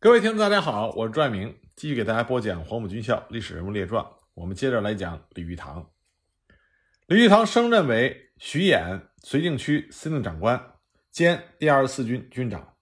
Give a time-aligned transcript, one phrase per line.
[0.00, 4.00] 各位听众，大家好，我是朱爱明，继续给大家播讲《黄埔军校历史人物列传》。
[4.34, 5.90] 我们接着来讲李玉堂。
[7.08, 10.74] 李玉堂升任为徐衍绥靖区司令长官
[11.10, 12.76] 兼第二十四军军长，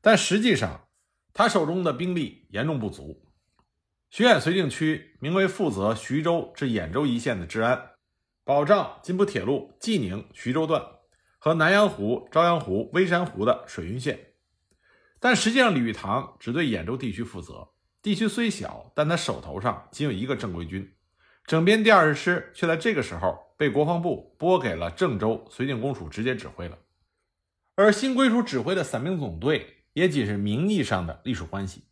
[0.00, 0.86] 但实际上
[1.32, 3.26] 他手中的兵力严重不足。
[4.08, 7.90] 徐衍绥靖区名为负责徐州至兖州一线的治安，
[8.44, 10.80] 保障津浦铁路济宁徐州段
[11.38, 14.29] 和南阳湖、朝阳湖、微山湖的水运线。
[15.20, 17.68] 但实际上，李玉堂只对兖州地区负责。
[18.02, 20.94] 地区虽小，但他手头上仅有一个正规军，
[21.44, 26.78] 整编第二十师却在这个时候被国防部拨给了郑州绥靖公署直接指挥了。
[27.74, 31.84] 而新归属指挥的散兵总队也仅是名义上的隶属关系。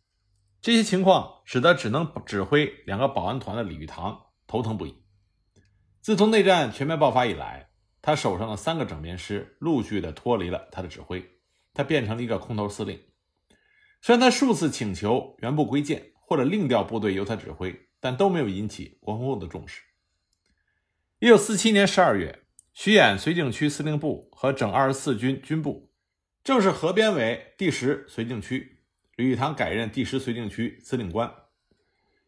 [0.61, 4.95] 这些情况使得只能指挥两个保安团的李玉堂头疼不已。
[6.01, 7.69] 自从内战全面爆发以来，
[8.01, 11.23] 他手上的三个整编师陆续的脱离了他的指挥，
[11.73, 12.99] 他变成了一个空头司令。
[14.01, 19.81] 虽然他数次请求原部归建或者另调部队由他指挥，但都没有引起国防部的重视。
[21.19, 25.91] 一九四七年十二月，徐衍绥靖区司令部和整二十四军军部
[26.45, 28.79] 正式合编为第十绥靖区，
[29.17, 31.29] 李玉堂改任第十绥靖区司令官。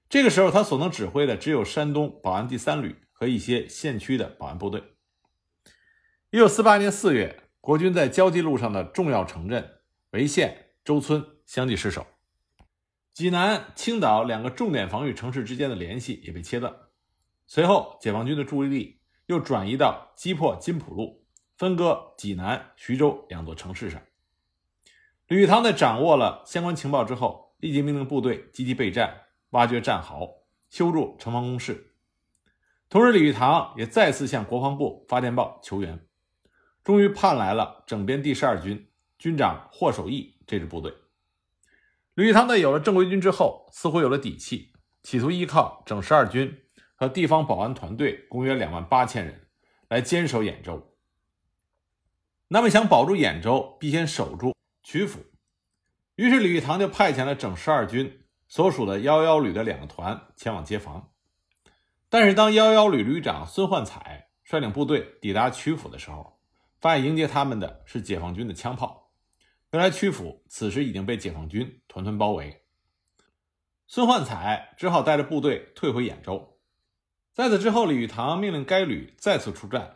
[0.09, 4.83] 这个时候，他所能指挥的只有山东保安第三旅和一些县区的保安部队。
[6.31, 9.77] 一九四八年四月，国军在交际路上的重要城镇
[10.11, 11.25] 潍县、周村。
[11.51, 12.07] 相继失守，
[13.11, 16.73] 济南、青岛两个重点防御城市之间的联系也被切断。
[17.45, 21.25] 随后，解放军的注意力又转移到击破津浦路、
[21.57, 24.01] 分割济南、徐州两座城市上。
[25.27, 31.95] 李玉堂在掌握了相关情报之后，立即命令部队积极备战，挖掘战壕，修筑城防工事。
[32.87, 35.99] 同时，李玉堂也再次向国防部发电报求援，
[36.81, 40.93] 终于盼来了整编第十二军军长霍守义这支部队。
[42.15, 46.61] 李玉堂在有了正规军之后，似乎有了底气，企图依靠整十二军
[46.95, 49.47] 和地方保安团队，共约两万八千人，
[49.87, 50.93] 来坚守兖州。
[52.49, 54.53] 那么，想保住兖州，必先守住
[54.83, 55.19] 曲阜。
[56.15, 61.11] 于是，李玉堂就派遣了整十二军所属的幺幺旅的两个团前往接防。
[62.09, 66.41] 但是，当幺幺旅旅长孙焕彩率领部队抵达曲阜的时候，
[66.81, 69.10] 发现迎接他们的是解放军的枪炮。
[69.71, 72.65] 原来曲阜此时已经被解放军团团包围，
[73.87, 76.59] 孙焕彩只好带着部队退回兖州。
[77.31, 79.95] 在此之后，李玉堂命令该旅再次出战，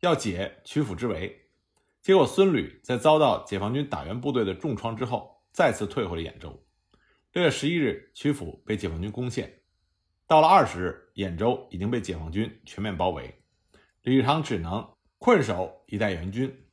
[0.00, 1.48] 要解曲阜之围。
[2.02, 6.62] 结果，孙旅在遭到解放军打援部队的重创之后，再次退回了兖州。
[7.32, 9.62] 六月十一日，曲阜被解放军攻陷。
[10.26, 13.42] 到了二十日，兖州已经被解放军全面包围，
[14.02, 14.86] 李玉堂只能
[15.16, 16.63] 困守以待援军。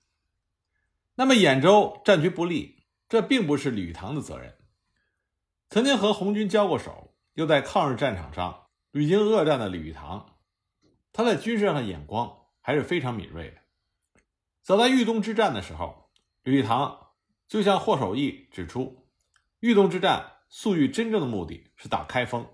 [1.15, 4.57] 那么兖州战局不利，这并不是李玉堂的责任。
[5.69, 10.37] 曾经和红军交过手，又在抗日战场上屡经恶战的李玉堂，
[11.13, 13.57] 他在军事上的眼光还是非常敏锐的。
[14.61, 16.09] 早在豫东之战的时候，
[16.43, 17.11] 李玉堂
[17.47, 19.07] 就向霍守义指出，
[19.59, 22.47] 豫东之战粟裕真正的目的是打开封，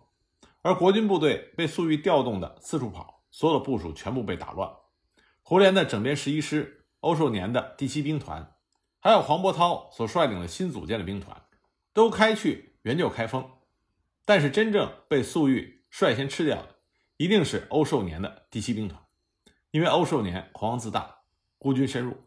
[0.61, 4.71] 而国军部队被粟裕调动的四处跑，所有的部署全部被打乱。
[5.41, 6.76] 胡琏的整编十一师，
[7.07, 8.53] 欧寿年的第七兵团。
[8.99, 11.41] 还有黄伯韬所率领的新组建的兵团，
[11.93, 13.49] 都开去援救开封，
[14.25, 16.75] 但是真正被粟裕率先吃掉的，
[17.15, 19.01] 一定是欧寿年的第七兵团，
[19.71, 21.19] 因为欧寿年狂妄自大，
[21.57, 22.17] 孤军深入。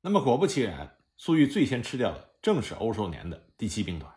[0.00, 4.10] 那么果不其然，粟裕最先吃掉的正是欧寿年的第七兵团。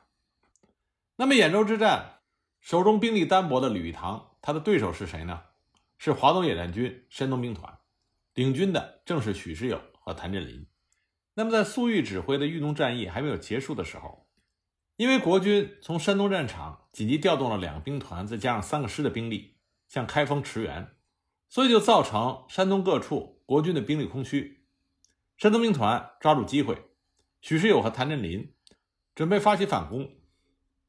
[1.18, 2.22] 那么兖州之战，
[2.62, 5.41] 手中兵力单薄的李玉堂，他的对手是谁呢？
[5.97, 7.78] 是华东野战军山东兵团，
[8.34, 10.66] 领军的正是许世友和谭震林。
[11.34, 14.30] 那么，在粟裕指挥的豫东战役还没有结束的时候，
[14.96, 20.96] 因为国军从山东战场紧急调动了两个兵团，再加上三个师的兵力向开封驰援，
[21.50, 24.66] 所以就造成山东各处国军的兵力空虚。
[25.38, 26.78] 山东兵团抓住机会，
[27.42, 28.53] 许世友和谭震林
[29.16, 30.10] 准备发起反攻。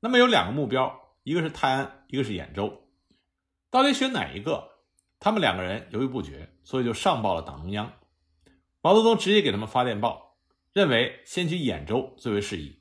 [0.01, 2.89] 那么有两个目标，一个是泰安，一个是兖州，
[3.71, 4.72] 到底选哪一个？
[5.25, 7.93] 他们两个人犹豫不决，所以就上报了党中央。
[8.81, 10.37] 毛泽东直接给他们发电报。
[10.73, 12.81] 认为先取兖州最为适宜，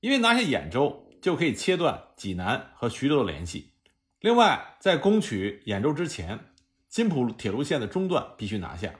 [0.00, 3.74] 因为拿下兖州就可以切断济南和徐州的联系。
[4.20, 6.40] 另外，在攻取兖州之前，
[6.88, 8.94] 津浦铁路线的中段必须拿下，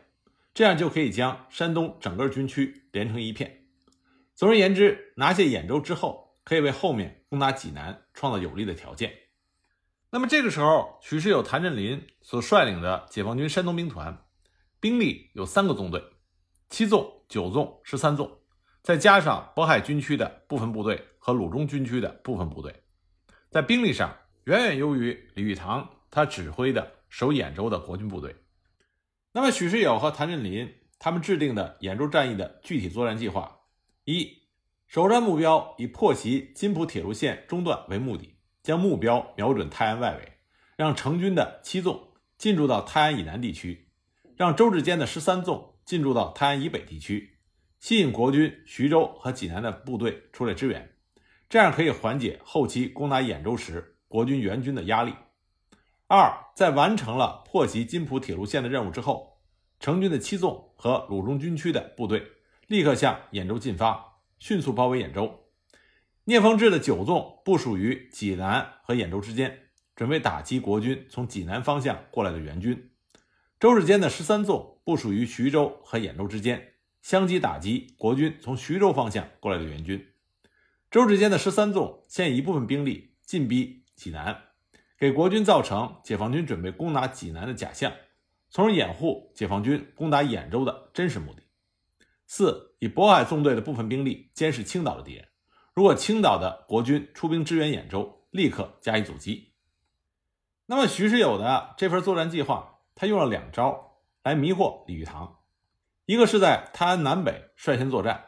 [0.53, 3.65] 这样就可以将山东整个军区连成一片。
[4.35, 9.11] 总而言之，拿下兖州之后，可以为后面攻打济南创造有利的条件。
[10.10, 14.25] 那么这个时候，许世友、谭震林所率领的解放军山东兵团，
[14.81, 16.02] 兵力有三个纵队。
[16.70, 18.40] 七纵、九纵、十三纵，
[18.82, 22.82] 再加上渤海军区的部分部队和鲁中军区的部分部队，
[23.50, 28.37] 在兵力上远远优于李玉堂他指挥的守兖州的国军部队。
[29.32, 33.60] 那么，许世友和谭震林他们制定的兖州战役的具体作战计划：
[34.05, 34.43] 一、
[34.87, 38.38] 首战目标以破袭津浦铁路线中段为目的，
[38.69, 40.32] 将目标瞄准泰安外围，
[40.76, 43.88] 让成军的七纵进驻到泰安以南地区，
[44.37, 47.38] 让周志坚的十三纵进驻到泰安以北地区。
[47.79, 50.87] 吸引国军徐州和济南的部队出来支援，
[51.49, 55.15] 这样可以缓解后期攻打兖州时国军援军的压力。
[56.06, 59.38] 二，在完成了破袭津浦铁路线的任务之后，
[59.81, 62.23] 成军的七纵和鲁中军区的部队
[62.67, 65.48] 立刻向兖州进发，迅速包围兖州。
[66.29, 72.91] 聂逢志的九纵部署于济南和兖州之间，准备打击国军从济南方向过来的援军。
[73.59, 76.75] 周志坚的十三纵部署于徐州和兖州之间。
[77.01, 80.07] 相继打击国军从徐州方向过来的援军。
[80.91, 84.37] 周志坚的十三纵现一部分兵力进逼济南，
[84.99, 87.91] 给国军造成解放军准备攻打济南的假象，
[88.51, 91.43] 从而掩护解放军攻打兖州的真实目的。
[92.27, 95.27] 四以渤海纵队的部分兵力监视青岛的敌人，
[95.79, 99.53] 如果青岛的国军出兵支援兖州，立刻加以阻击。
[100.67, 105.39] 那么徐世友的这份作战计划，他用了两招来迷惑李玉堂。
[106.05, 108.25] 一个是在泰安南北率先作战，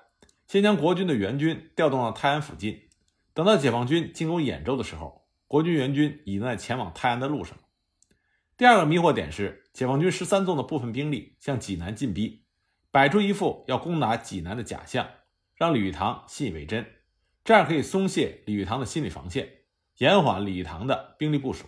[0.47, 2.83] 先将国军的援军调动到泰安附近，
[3.35, 7.59] 等到解放军进攻兖州的时候，国军援军已经在前往泰安的路上。
[8.57, 12.45] 第二个迷惑点是，解放军十三纵的部分兵力向济南进逼，
[12.93, 15.05] 摆出一副要攻打济南的假象，
[15.57, 16.87] 让李玉堂信以为真，
[17.51, 19.51] 这样可以松懈李玉堂的心理防线，
[19.99, 21.67] 延缓李玉堂的兵力部署，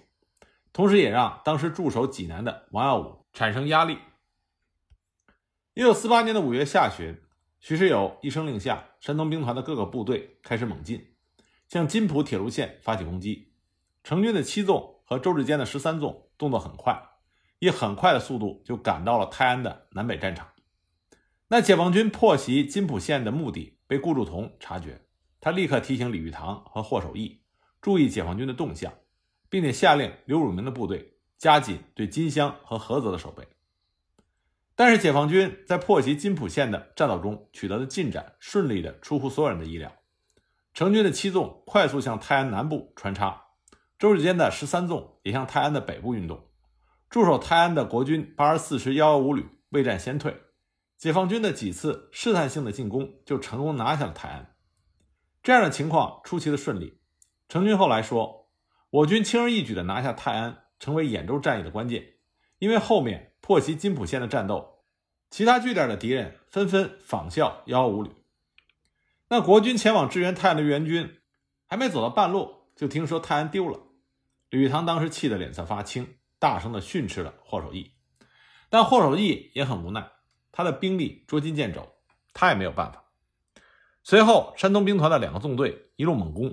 [0.72, 3.98] 同时也让当时驻守济南的王耀武产生压力。
[5.74, 7.20] 一九四八年的五月下旬，
[7.58, 11.16] 徐世友一声令下，山东兵团的各个部队开始猛进，
[11.66, 13.52] 向津浦铁路线发起攻击。
[14.04, 16.96] 成军的七纵和周志坚的十三纵动作很快，
[17.58, 20.46] 以很快的速度就赶到了泰安的南北战场。
[21.48, 25.00] 那解放军破袭津浦线的目的被顾祝同察觉，
[25.44, 27.42] 他立刻提醒李玉堂和霍守义
[27.80, 28.94] 注意解放军的动向，
[29.50, 33.48] 并且下令刘汝明的部队加紧对金乡和菏泽的守备。
[34.76, 39.92] 但是解放军在破袭津浦线的战斗中取得的进展顺利的出乎所有人的意料。
[40.74, 43.46] 成军的七纵快速向泰安南部穿插，
[43.98, 46.48] 周日间的十三纵也向泰安的北部运动。
[47.10, 50.40] 驻守泰安的国军八十四师幺幺五旅未战先退，
[50.96, 54.51] 解放军的几次试探性的进攻就成功拿下了泰安。
[55.42, 57.00] 这样的情况出奇的顺利。
[57.48, 58.50] 成军后来说，
[58.90, 62.14] 我军轻而易举的拿下泰安，成为兖州战役的关键，
[62.58, 63.30] 因为后面。
[63.44, 64.84] 破袭津浦线的战斗，
[65.28, 68.12] 其他据点的敌人纷纷仿效幺幺五旅。
[69.26, 71.18] 那国军前往支援泰安的援军，
[71.66, 73.80] 还没走到半路，就听说泰安丢了。
[74.48, 77.90] 李玉堂当时气得脸色发青，大声的训斥了霍守义。
[78.70, 80.08] 但霍守义也很无奈，
[80.52, 81.96] 他的兵力捉襟见肘，
[82.32, 83.06] 他也没有办法。
[84.04, 86.52] 随后，山东兵团的两个纵队一路猛攻，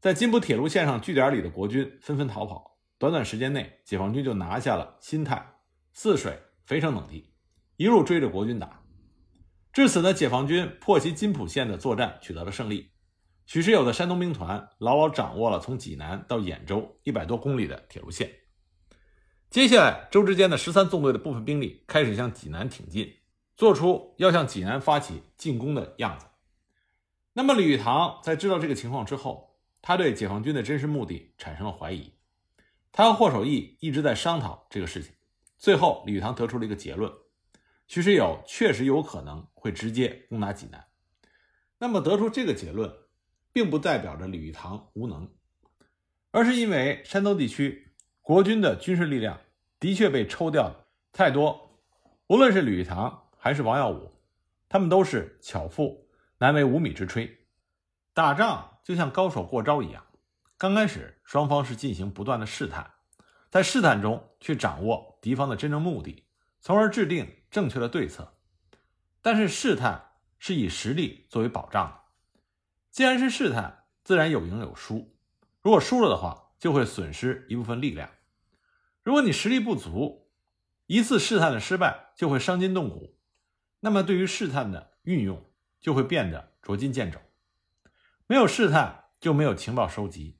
[0.00, 2.78] 在津浦铁路线上据点里的国军纷纷逃跑。
[2.98, 5.54] 短短时间内，解放军就拿下了新泰。
[5.92, 7.32] 泗水、肥城等地，
[7.76, 8.82] 一路追着国军打，
[9.72, 12.90] 至此呢，解放军破袭津浦线的作战取得了胜利。
[13.46, 18.28] 许世友的山东兵团牢牢掌握了从济南到兖州一百多公里的铁路线。
[19.50, 23.12] 接下来，周之坚的十三纵队的部分兵力开始向济南挺进，
[23.56, 26.26] 做出要向济南发起进攻的样子。
[27.36, 32.12] 那么，李玉堂在知道这个情况之后，他对解放军的真实目的产生了怀疑。
[32.92, 35.12] 他和霍守义一直在商讨这个事情。
[35.58, 37.12] 最后，李玉堂得出了一个结论：
[37.88, 40.84] 徐世友确实有可能会直接攻打济南。
[41.78, 42.94] 那么，得出这个结论，
[43.52, 45.28] 并不代表着李玉堂无能，
[46.30, 49.40] 而是因为山东地区国军的军事力量
[49.80, 51.80] 的确被抽调的太多。
[52.28, 54.12] 无论是李玉堂还是王耀武，
[54.68, 56.03] 他们都是巧妇
[56.44, 57.38] 难为无米之炊。
[58.12, 60.04] 打仗就像高手过招一样，
[60.58, 62.92] 刚开始双方是进行不断的试探。
[63.48, 66.26] 在试探中去掌握敌方的真正目的，
[66.60, 68.36] 从而制定正确的对策。
[69.22, 72.00] 但是试探是以实力作为保障的，
[72.90, 75.16] 既然是试探，自然有赢有输。
[75.62, 78.10] 如果输了的话，就会损失一部分力量；
[79.02, 80.30] 如果你实力不足，
[80.84, 83.18] 一次试探的失败就会伤筋动骨，
[83.80, 85.42] 那么对于试探的运用
[85.84, 87.18] 就会变得捉襟见肘。
[88.26, 90.38] 没有试探就没有情报收集，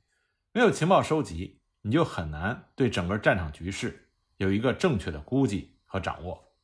[0.52, 1.60] 没有情报收集。
[1.82, 4.08] 你就很难对整个战场局势
[4.38, 6.54] 有一个正确的估计和掌握。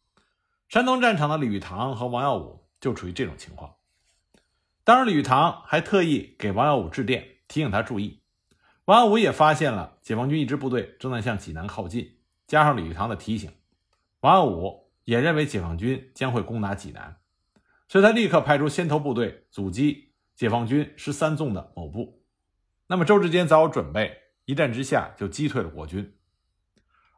[0.66, 3.76] 山东战场的李玉堂和王耀武就处于这种情况。
[4.82, 8.22] 当时李玉堂还特意给王耀武致电，提醒他注意。
[8.87, 13.52] 王耀武也发现了解放军一支部队正在向济南靠近，加上李玉堂的提醒，
[14.20, 17.19] 王耀武也认为解放军将会攻打济南，
[17.90, 22.23] 所以他立刻派出先头部队阻击解放军十三纵的某部。
[22.87, 26.16] 那么周志坚早有准备，一战之下就击退了国军。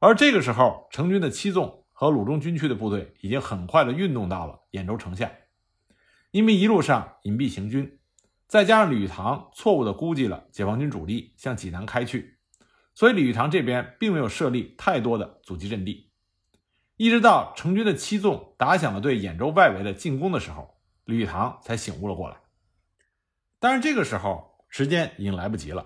[0.00, 5.30] 而这个时候，成军的七纵和鲁中军区的部队已经很快的运动到了兖州城下，
[6.30, 7.98] 因为一路上隐蔽行军。
[8.48, 12.38] 再加上李玉堂错误地估计了解放军主力向济南开去，
[12.94, 16.11] 所以李玉堂这边并没有设立太多的阻击阵地。
[17.02, 22.36] 一直到成军的七纵打响了对兖州外围的进攻的时候，李玉堂才醒悟了过来。
[23.58, 25.84] 但是这个时候时间已经来不及了，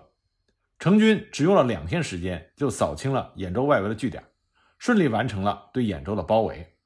[0.78, 4.24] 成军只用了两天时间就扫清了兖州外围的据点，
[4.76, 6.76] 顺利完成了对兖州的包围。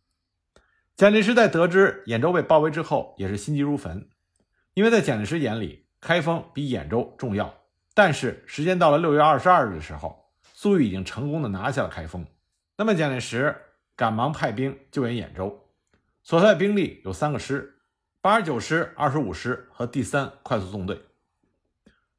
[0.95, 4.09] 蒋介石在得知兖州被包围之后，也是心急如焚。
[4.75, 7.53] 因为在蒋介石眼里，开封比兖州重要。
[7.95, 12.25] 但是时间到了六月二十二日的时候，粟裕已经成功的拿下了开封。
[12.77, 13.57] 那么蒋介石
[14.01, 15.69] 赶忙派兵救援兖州，
[16.23, 17.83] 所派的兵力有三个师：
[18.23, 21.03] 八十九师、二十五师和第三快速纵队。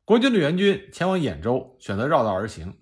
[0.05, 2.77] 国军的援军前往兖州，选择绕道而行。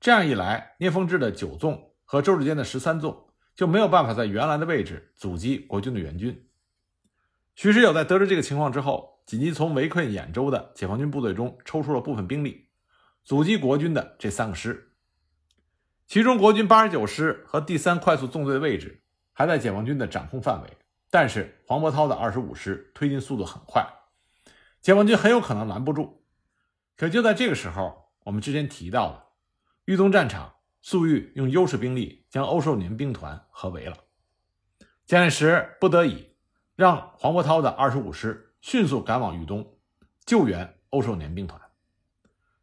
[0.00, 6.48] 这样一来，聂凤智的九纵和周志坚的十三纵就没有办法在原来的位置阻击国军的援军。
[7.54, 12.68] 许世友在得知这个情况之后，紧急从围困兖州的解放军部队中抽出了部分兵力，
[13.24, 14.91] 阻击国军的这三个师。
[16.12, 19.02] 其中，国军八十九师和第三快速纵队的位置
[19.32, 20.76] 还在解放军的掌控范围，
[21.08, 23.88] 但是黄伯韬的二十五师推进速度很快，
[24.82, 26.22] 解放军很有可能拦不住。
[26.98, 29.22] 可就在这个时候，我们之前提到的
[29.86, 33.96] 豫东战场，粟裕用优势兵力将欧寿年兵团合围了，
[35.06, 36.36] 蒋介石不得已。
[36.76, 39.78] 让黄伯韬的二十五师迅速赶往豫东
[40.26, 41.58] 救援欧寿年兵团，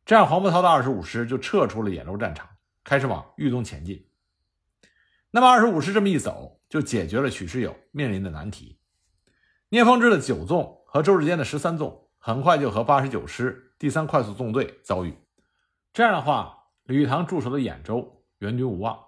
[0.06, 2.48] 这样黄伯韬的二十五师就撤出了兖州战场，
[2.84, 4.10] 开始往豫东前进。
[5.32, 8.80] 那么二十五师这么一走，就解决了许世友面临的难题。
[9.70, 15.18] 聂凤智的九纵和周志坚的十三纵很快就和八十九师第三快速纵队遭遇。
[15.94, 19.00] 这样的话，李玉堂驻守的兖州援军无望。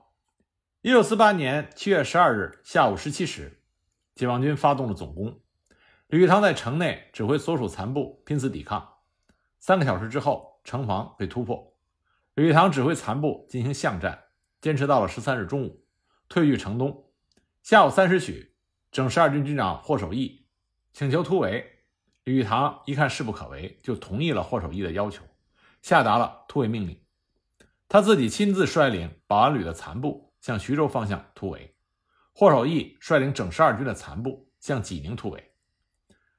[0.81, 3.57] 一九四八年七月十二日下午十七时。
[4.13, 5.39] 解放军发动了总攻，
[6.07, 8.97] 李玉堂在城内指挥所属残部拼死抵抗。
[9.57, 11.70] 三个小时之后，城防被突破，
[12.33, 14.23] 李玉堂指挥残部进行巷战，
[14.61, 15.83] 坚持到了十三日中午，
[16.29, 17.11] 退据城东。
[17.61, 18.55] 下午三时许，
[18.89, 20.47] 整十二军军长霍守义
[20.93, 21.65] 请求突围，
[22.23, 25.25] 李玉堂一看势不可为，就同意了霍守义的要求，
[25.81, 26.97] 下达了突围命令。
[27.89, 31.75] 他自己亲自率领保安旅的残部向徐州方向突围。
[32.31, 35.51] 霍守义率领整十二军的残部向济宁突围，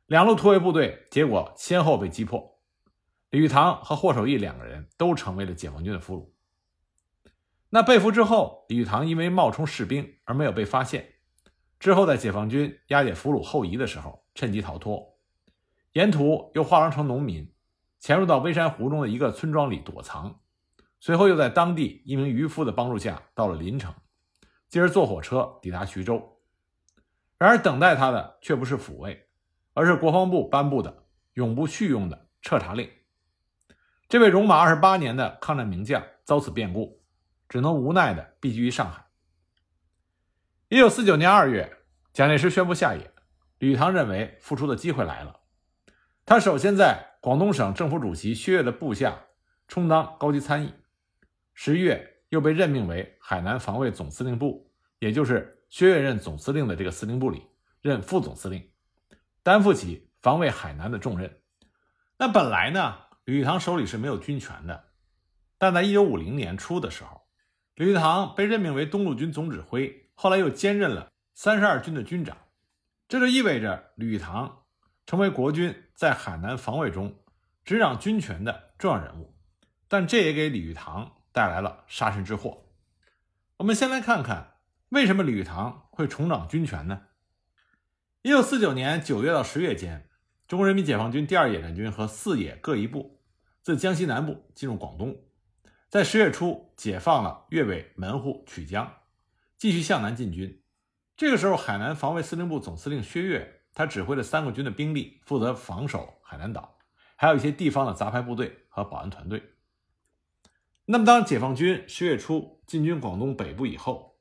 [0.06, 2.51] 两路突围部队结果先后被击破，
[3.32, 6.28] 李玉堂和霍守义两个人都成为了解放军的俘虏。
[7.70, 11.14] 那被俘之后，李玉堂因为冒充士兵而没有被发现，
[11.80, 15.18] 之后在解放军押解俘虏后移的时候趁机逃脱，
[15.92, 17.50] 沿途又化妆成农民，
[17.98, 20.38] 潜入到微山湖中的一个村庄里躲藏，
[21.00, 23.94] 随后又在当地一名渔夫的帮助下到了临城。
[24.68, 26.38] 接着坐火车抵达徐州，
[27.38, 29.26] 然而等待他的却不是抚慰，
[29.72, 32.90] 而是国防部颁布的永不叙用的彻查令。
[34.12, 37.02] 这位戎马二十八年的抗战名将遭此变故，
[37.48, 39.06] 只能无奈的避居于上海。
[40.68, 41.78] 一九四九年二月，
[42.12, 43.10] 蒋介石宣布下野，
[43.56, 45.40] 吕唐认为复出的机会来了。
[46.26, 49.18] 他首先在广东省政府主席薛岳的部下
[49.66, 50.74] 充当高级参议，
[51.54, 52.10] 十一月。
[52.28, 57.46] 又被任命为海南防卫总司令部，也就是薛岳任总司令的这个司令部里
[57.80, 58.70] 任副总司令，
[59.42, 61.40] 担负起防卫海南的重任。
[62.18, 64.88] 那本来呢，李玉堂手里是没有军权的，
[65.58, 67.22] 但在一九五零年初的时候，
[67.74, 72.36] 李玉堂被任命为东路军总指挥，后来又兼任了三十二军的军长，
[73.08, 74.64] 这就意味着李玉堂
[75.06, 77.22] 成为国军在海南防卫中
[77.64, 79.34] 执掌军权的重要人物。
[79.88, 81.18] 但这也给李玉堂。
[81.34, 82.66] 带来了杀身之祸。
[83.56, 84.58] 我们先来看看
[84.90, 87.04] 为什么李玉堂会重掌军权呢？
[88.20, 90.10] 一九四九年九月到十月间，
[90.52, 93.18] 中国人民解放军第二野战军和四野各一部
[93.62, 95.16] 自江西南部进入广东，
[95.88, 98.96] 在十月初解放了粤北门户曲江，
[99.56, 100.62] 继续向南进军。
[101.16, 106.76] 这个时候，海南防卫司令部总司令薛岳，他指挥了三个军的兵力，负责防守海南岛，
[107.16, 109.42] 还有一些地方的杂牌部队和保安团队。
[110.84, 114.18] 那么，当解放军十月初进军广东北部以后，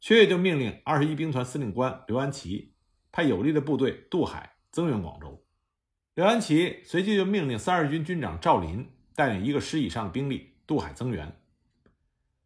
[0.00, 2.74] 薛岳就命令二十一兵团司令官刘安琪
[3.12, 5.40] 派有力的部队渡海增援广州。
[6.18, 11.32] 刘安琪随即就命令三十军军长赵林带领一个师以上的兵力渡海增援。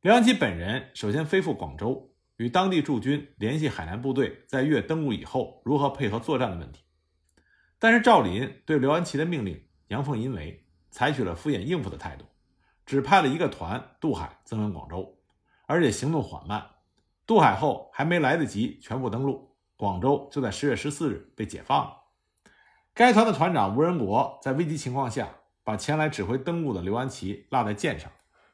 [0.02, 6.82] 刘安琪本人首先飞赴广州，与当地驻军联系海南部队在粤登陆以后如何配合作战的问题。
[7.78, 12.26] 但是赵林对刘安琪的命令阳奉阴违，采取了敷衍应付的态度，
[12.84, 15.18] 只派了一个团渡海增援广州，
[15.64, 16.62] 而且行动缓慢。
[17.24, 22.01] 渡海后还没来得及全部登陆，广州就在十月十四日被解放了。
[22.94, 28.12] 该团的团长吴仁国在危急情况下，把前来指挥登陆的刘安琪落在舰上，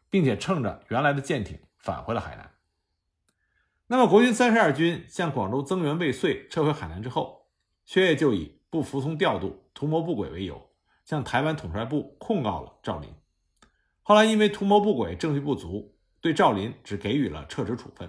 [0.09, 2.49] 并且乘着原来的舰艇返回了海南。
[3.89, 7.49] 那么，国军三十二军向广州增援未遂，撤回海南之后，
[7.85, 10.71] 薛岳就以不服从调度、图谋不轨为由，
[11.05, 13.11] 向台湾统帅部控告了赵林。
[14.03, 18.09] 后来因为图谋不轨、证据不足，对赵林只给予了撤职处分。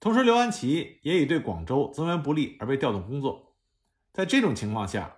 [0.00, 3.54] 同时，刘安琪也以对广州增援不利而被调动工作。
[4.12, 5.15] 在这种情况下，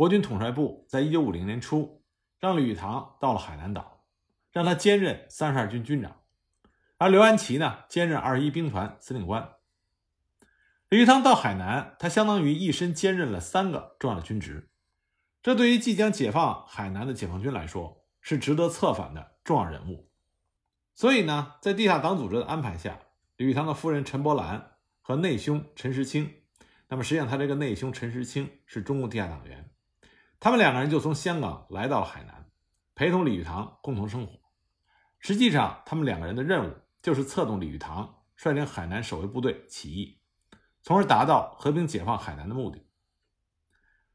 [0.00, 2.02] 国军统帅部在一九五零年初
[2.38, 4.06] 让李玉堂到了海南岛，
[4.50, 6.22] 让他兼任三十二军军长，
[6.96, 9.56] 而刘安琪呢兼任二十一兵团司令官。
[10.88, 14.70] 李玉堂到海南，他相当于一身兼任了三个重要的军职，
[15.42, 20.08] 这对于即将解放海南的解放军来说是值得策反的重要人物。
[20.94, 22.98] 所以呢，在地下党组织的安排下，
[23.36, 26.36] 李玉堂的夫人陈伯兰和内兄陈时清，
[26.88, 29.70] 那么实际上他这个内兄陈时清是中共地下党员。
[30.40, 32.46] 他们两个人就从香港来到了海南，
[32.94, 34.40] 陪同李玉堂共同生活。
[35.18, 40.18] 实际上，他们两个人的任务就是策动李玉堂率领海南守卫部队起义，
[40.80, 42.86] 从而达到和平解放海南的目的。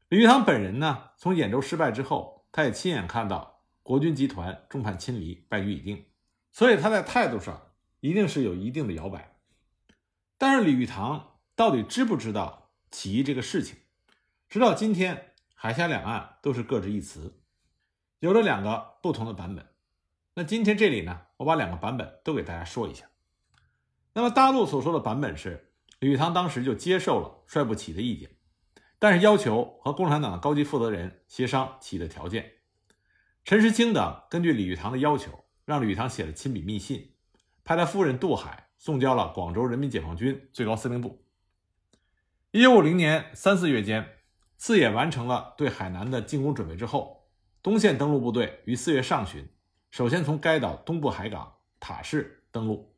[0.08, 6.06] 李玉堂本人呢，从兖州失败之后，他也亲眼看到国军集团众叛亲离，败局已定，
[6.50, 9.36] 所以他在态度上一定是有一定的摇摆。
[10.36, 13.78] 但是李玉堂到底知不知道起义这个事情？
[14.48, 15.34] 直到今天。
[15.58, 17.40] 海峡两岸都是各执一词，
[18.18, 19.66] 有着两个不同的版本。
[20.34, 23.06] 那今天这里呢，我把两个版本都给大家说一下。
[24.12, 28.30] 那么大陆所说的版本是，李玉堂当时就接受了率部起的意见，
[28.98, 32.52] 但是要求和共产党的高级负责人协商起义的条件。
[33.42, 37.14] 陈时清等根据李玉堂的要求，让李玉堂写了亲笔密信，
[37.64, 41.24] 派他夫人渡海送交了广州人民解放军最高司令部。
[42.50, 44.15] 一九五零年三四月间。
[44.58, 47.28] 四野完成了对海南的进攻准备之后，
[47.62, 49.46] 东线登陆部队于四月上旬，
[49.90, 52.94] 首先从该岛东部海港塔市登陆，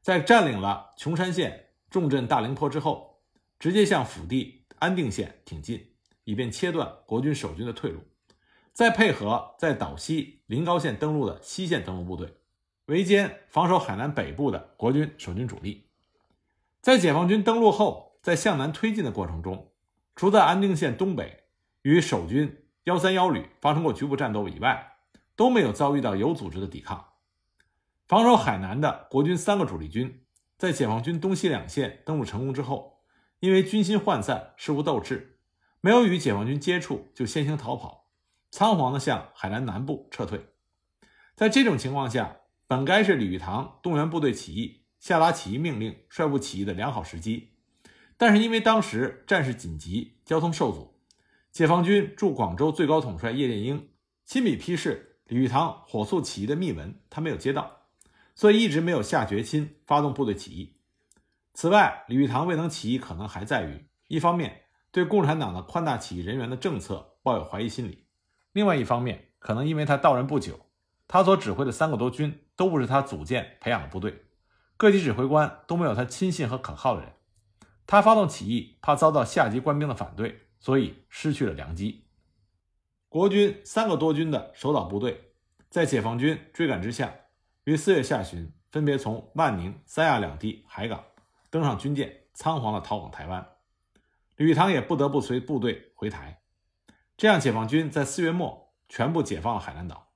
[0.00, 3.22] 在占领了琼山县重镇大凌坡之后，
[3.58, 5.92] 直接向腹地安定县挺进，
[6.24, 8.00] 以便切断国军守军的退路，
[8.72, 12.34] 再配合在岛西临高县登陆的西线登陆部队，
[12.86, 15.90] 围歼防守海南北部的国军守军主力。
[16.80, 19.70] 在解放军登陆后，在向南推进的过程中。
[20.16, 21.44] 除在安定县东北
[21.82, 24.96] 与守军幺三幺旅发生过局部战斗以外，
[25.34, 27.12] 都没有遭遇到有组织的抵抗。
[28.06, 30.24] 防守海南的国军三个主力军，
[30.58, 33.00] 在解放军东西两线登陆成功之后，
[33.40, 35.40] 因为军心涣散、事无斗志，
[35.80, 38.10] 没有与解放军接触就先行逃跑，
[38.50, 40.50] 仓皇地向海南南部撤退。
[41.34, 42.36] 在这种情况下，
[42.68, 47.53] 本该是李玉堂动员部队起义、下达起义命令、率部起义的良好时机。
[48.16, 50.94] 但是因为当时战事紧急，交通受阻，
[51.50, 53.88] 解放军驻广州最高统帅叶剑英
[54.24, 57.86] 亲笔批示李玉堂火速起义的密文，他没有接到，
[58.34, 60.76] 所以一直没有下决心发动部队起义。
[61.52, 68.06] 此外，李玉堂未能起义，可能还在于一方面对共产党的宽大起义人员的政策抱有怀疑心理，
[68.52, 70.66] 另外一方面可能因为他到任不久，
[71.08, 74.24] 他所指挥的三个多军都不是他组建培养的部队，
[74.76, 77.12] 各级指挥官都没有他亲信和可靠的人。
[77.86, 82.06] 他发动起义，怕遭到下级官兵的反对，所以失去了良机。
[83.08, 85.32] 国军三个多军的守岛部队，
[85.68, 87.14] 在解放军追赶之下，
[87.64, 91.04] 于四月下旬分别从万宁、三亚两地海港
[91.50, 93.46] 登上军舰，仓皇的逃往台湾。
[94.36, 96.40] 吕玉堂也不得不随部队回台。
[97.16, 100.08] 这样，解放军在四月末全部解放了海南岛。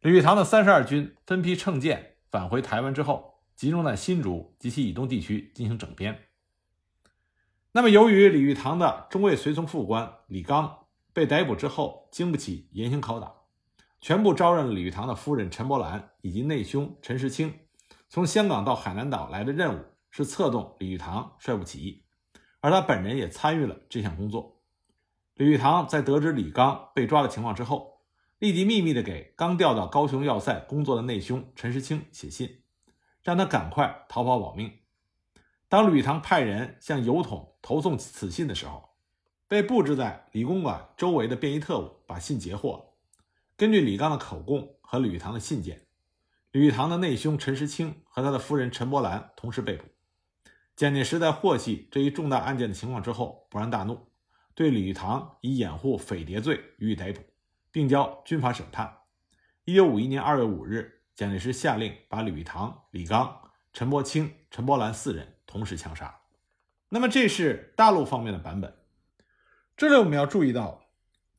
[0.00, 6.27] 李玉堂的三十二军分批乘舰返回台湾之后，集中在新竹及其以东地区进行整编。
[7.78, 13.32] 那么，由于李玉堂的中尉随从副官李刚被逮捕之后，经不起严刑拷打，
[14.00, 17.54] 全部招认了李玉堂的夫人陈伯兰以及内兄陈时清。
[18.08, 22.02] 从香港到海南岛来的任务是策动李玉堂率部起义，
[22.58, 24.60] 而他本人也参与了这项工作。
[25.34, 28.00] 李玉堂在得知李刚被抓的情况之后，
[28.40, 32.60] 立即秘密地给刚调到高雄要塞工作的内兄陈时清写信，
[33.22, 34.72] 让他赶快逃跑保命。
[35.70, 38.88] 当吕玉堂派人向邮筒投送此信的时候，
[39.46, 42.94] 被布置在李公馆周围的便衣特务把信截获。
[43.54, 45.86] 根据李刚的口供和李玉堂的信件，
[46.52, 49.84] 李玉堂的内兄陈时清和他的夫人陈伯兰同时被捕。
[50.74, 54.08] 蒋介石在获悉这一重大案件的情况之后，勃然大怒，
[54.54, 57.20] 对李玉堂以掩护匪谍罪予以逮捕，
[57.70, 59.00] 并交军法审判。
[59.66, 66.20] 一九五一年二月五日，蒋介石下令把李玉堂、李刚、陈伯清、陈伯兰四人同时枪杀。
[66.90, 68.72] 那么，这是大陆方面的版本。
[69.76, 70.84] 这里我们要注意到，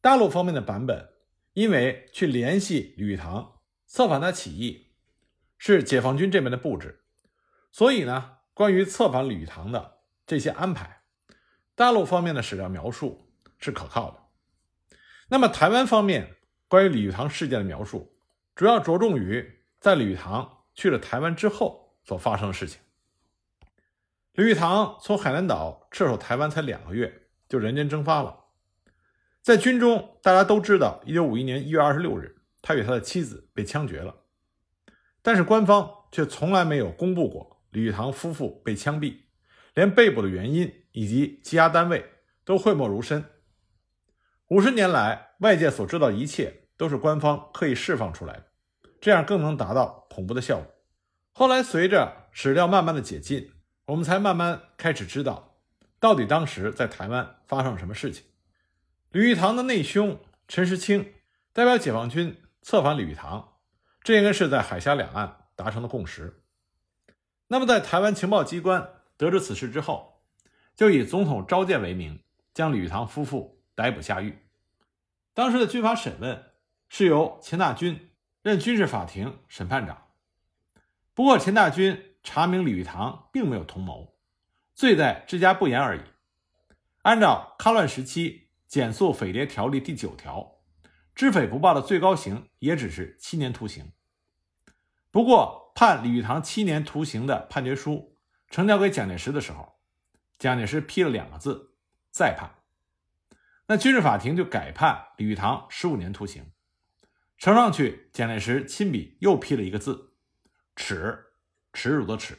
[0.02, 1.08] 大陆方面的版本，
[1.54, 4.88] 因为去联系李玉堂策反他起义，
[5.58, 7.06] 是解放军这边的布置，
[7.72, 8.36] 所以呢。
[8.52, 11.04] 关于策反李玉堂的这些安排，
[11.76, 14.98] 大陆方面的史料描述是可靠的。
[15.30, 16.36] 那么台湾方面
[16.68, 18.20] 关于李玉堂事件的描述，
[18.56, 22.82] 主要着重于在李玉堂去了台湾之后所发生的事情。
[24.40, 28.46] 李玉堂从海南岛撤守台湾才两个月，就人间蒸发了。
[29.42, 34.16] 在军中，大家都知道，一九五一年一月二十六日，他与他的妻子被枪决了，
[35.22, 37.62] 但是官方却从来没有公布过。
[37.72, 39.14] 李玉堂夫妇被枪毙，
[39.74, 42.06] 连被捕的原因以及羁押单位
[42.46, 43.26] 都讳莫如深。
[44.48, 48.46] 五十年来，外界所知道的一切都是官方刻意释放出来的，
[49.02, 50.66] 这样更能达到恐怖的效果。
[51.34, 53.52] 后来，随着史料慢慢的解禁，
[53.90, 55.56] 我们才慢慢开始知道，
[56.00, 58.24] 到底当时在台湾发生了什么事情。
[59.10, 61.14] 李玉堂的内兄陈时清
[61.54, 63.58] 代表解放军策反李玉堂，
[64.04, 66.44] 这应该是在海峡两岸达成的共识。
[67.48, 70.22] 那么，在台湾情报机关得知此事之后，
[70.76, 72.22] 就以总统召见为名，
[72.54, 74.38] 将李玉堂夫妇逮捕下狱。
[75.34, 76.52] 当时的军法审问
[76.90, 78.12] 是由钱大钧
[78.44, 80.10] 任军事法庭审判长。
[81.16, 84.18] 不过，钱大钧查明李玉堂并没有同谋，
[84.74, 86.02] 罪在治家不严而已。
[87.04, 90.60] 按照戡乱时期减速匪谍条例第九条，
[91.16, 93.92] 知匪不报的最高刑也只是七年徒刑。
[95.12, 98.18] 不过，判李玉堂七年徒刑的判决书
[98.50, 99.80] 呈交给蒋介石的时候，
[100.38, 101.76] 蒋介石批了两个字
[102.12, 102.56] ：“再判。”
[103.68, 106.52] 那军事法庭就改判李玉堂十五年徒刑。
[107.38, 110.16] 呈上去，蒋介石亲笔又批了一个字
[110.76, 111.29] ：“耻，
[111.74, 112.38] 耻辱的耻。”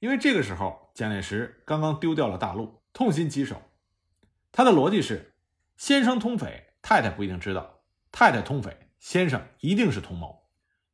[0.00, 3.62] 因为这个时候蒋介石刚刚丢掉了大陆，痛心疾首。
[4.52, 5.34] 他的逻辑是：
[5.76, 7.80] 先生通匪，太太不一定知道；
[8.12, 10.48] 太太通匪，先生一定是同谋。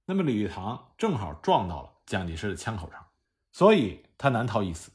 [0.06, 3.04] 那么李玉堂正好撞到了蒋介石的枪口上，
[3.52, 4.92] 所以他难逃一死。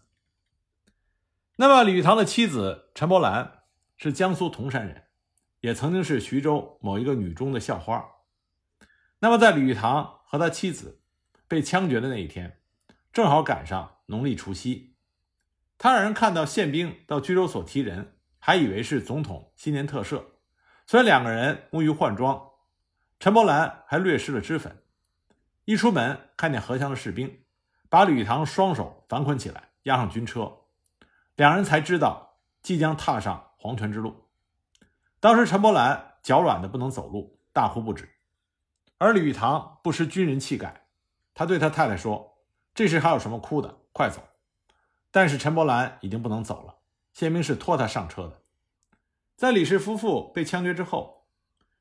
[1.58, 3.64] 那么李玉堂的妻子陈伯兰
[3.98, 5.04] 是江苏铜山人，
[5.60, 8.06] 也曾经是徐州某一个女中的校花。
[9.20, 11.02] 那么在李玉堂和他妻子
[11.48, 12.60] 被枪决的那一天，
[13.14, 14.96] 正好赶上农历除夕，
[15.78, 20.24] 他让人看到宪兵到拘留所提人，还以为是总统新年特赦，
[20.88, 22.50] 所以两个人沐浴换装，
[23.20, 24.84] 陈伯兰还略施了脂粉。
[25.66, 27.44] 一出门，看见荷枪的士兵，
[27.90, 30.60] 把李玉堂双手反捆起来，押上军车，
[31.36, 34.30] 两人才知道即将踏上黄泉之路。
[35.20, 38.08] 当时陈伯兰脚软的不能走路，大哭不止，
[39.00, 40.85] 而李玉堂不失军人气概，
[41.36, 42.40] 他对他太太说
[42.74, 43.78] ：“这时还有什么哭的？
[43.92, 44.24] 快走！”
[45.12, 46.78] 但是陈伯兰已经不能走了，
[47.14, 48.42] 宪兵是拖他上车的。
[49.36, 51.28] 在李氏夫妇被枪决之后，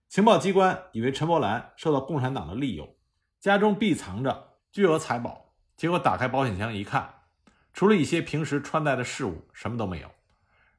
[0.08, 2.96] 情报机关以为陈伯兰受到共产党的利诱。
[3.40, 7.22] 家中必藏着巨额财宝，结果打开保险箱一看，
[7.72, 10.10] 除了一些平时穿戴的饰物，什么都没有，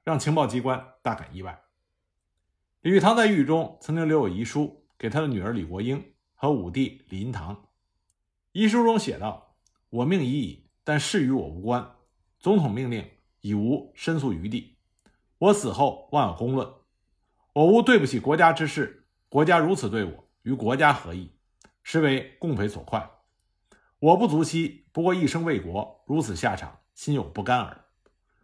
[0.04, 1.62] 让情报机关大感意外。
[2.82, 7.68] 李玉堂在狱中曾经留有遗书给他的女儿李国英和五弟李银堂，
[8.56, 9.58] 遗书中写道
[9.92, 11.98] ：“我命已矣，但事与我无关。
[12.40, 13.06] 总统命令
[13.42, 14.78] 已无申诉余地，
[15.38, 16.66] 我死后望有公论。
[17.52, 21.30] 我无对不起国家之事，国家如此对我，与国家何异？”
[21.84, 23.12] 实为共匪所快，
[24.00, 27.84] 我不足惜，不过一生为国，如此下场，心有不甘耳。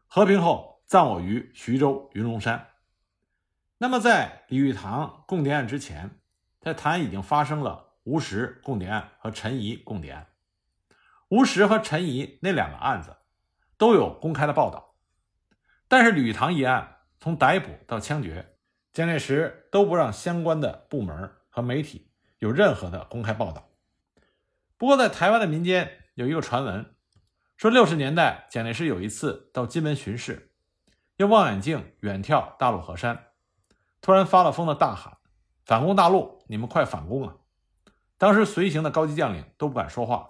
[0.07, 2.67] 和平后葬我于徐州云龙山。
[3.77, 6.19] 那么，在李玉堂共谍案之前，
[6.59, 10.27] 在台湾已经发生了吴石共谍案和陈仪共谍案。
[11.29, 13.17] 吴石和陈仪那两个案子
[13.77, 14.95] 都有公开的报道，
[15.87, 18.55] 但是李玉堂一案从逮捕到枪决，
[18.91, 22.11] 蒋介石都不让相关的部门和媒体。
[22.39, 23.69] 有任何的公开报道。
[24.77, 26.95] 不过，在台湾的民间有一个传闻，
[27.55, 30.51] 说六十年代蒋介石有一次到金门巡视，
[31.17, 33.27] 用望远镜远眺大陆河山，
[34.01, 35.19] 突然发了疯的大喊
[35.63, 36.43] ：“反攻大陆！
[36.47, 37.35] 你们快反攻啊！”
[38.21, 40.29] 当时随行的高级将领都不敢说话。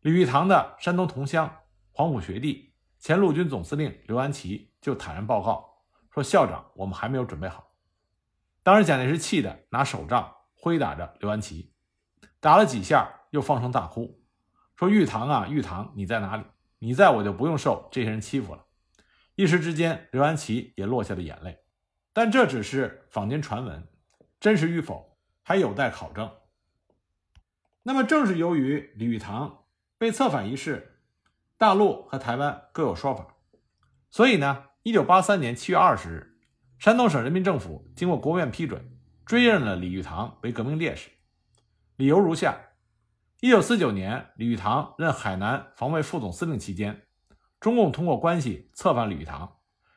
[0.00, 1.50] 李玉堂的山东同乡、
[1.90, 7.72] 黄埔学弟、前陆军总司令刘安琪就坦然报告说：“校长，我们还没有准备好。”
[8.62, 11.72] 当时蒋介石气得拿手杖挥打着刘安琪，
[12.40, 14.22] 打了几下又放声大哭，
[14.76, 16.44] 说：“玉堂啊，玉堂，你在哪里？
[16.78, 18.66] 你在我就不用受这些人欺负了。”
[19.34, 21.58] 一时之间，刘安琪也落下了眼泪。
[22.12, 23.88] 但这只是坊间传闻，
[24.38, 26.30] 真实与否还有待考证。
[27.84, 29.64] 那么，正是由于李玉堂
[29.98, 31.00] 被策反一事，
[31.58, 33.26] 大陆和台湾各有说法，
[34.08, 36.38] 所以呢，一九八三年七月二十日，
[36.78, 41.10] 山东省人民政府经过国务院批准，追认了李玉堂为革命烈士。
[41.96, 42.56] 理由如下：
[43.40, 47.02] 一九四九年，李玉堂任海南防卫副总司令期间，
[47.58, 49.56] 中共通过关系策反李玉堂，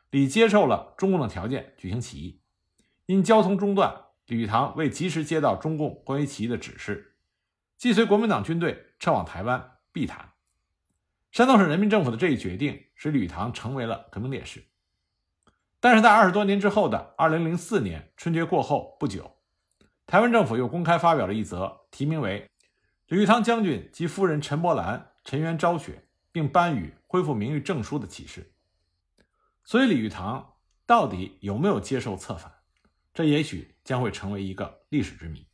[0.09, 2.41] 李接受了中共的条件举行起义，
[3.05, 3.95] 因交通中断，
[4.25, 7.14] 李玉堂未及时接到中共关于起义的指示。
[7.77, 10.33] 既随国民党军队撤往台湾避谈，
[11.31, 14.63] 山东省人民政府的这一决定使吕唐成为了革命烈士。
[15.79, 19.37] 但是在二十多年之后的二零零四年春节过后不久，
[20.07, 22.49] 台湾政府又公开发表了一则题名为
[23.07, 28.53] “吕玉堂将军及夫人陈伯兰、陈元昭雪，并颁予恢复名誉证书”的启事。
[29.63, 30.53] 所以李玉堂
[30.85, 32.51] 到底有没有接受策反，
[33.13, 35.45] 这也许将会成为一个历史之谜。